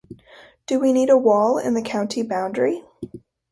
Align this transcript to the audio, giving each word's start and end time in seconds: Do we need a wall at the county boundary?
Do 0.65 0.79
we 0.79 0.93
need 0.93 1.11
a 1.11 1.15
wall 1.19 1.59
at 1.59 1.71
the 1.75 1.81
county 1.83 2.23
boundary? 2.23 2.83